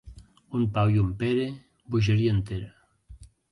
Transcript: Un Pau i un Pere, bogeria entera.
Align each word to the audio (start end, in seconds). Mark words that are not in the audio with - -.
Un 0.59 0.63
Pau 0.77 0.93
i 0.93 0.97
un 1.01 1.11
Pere, 1.19 1.45
bogeria 1.97 2.35
entera. 2.39 2.75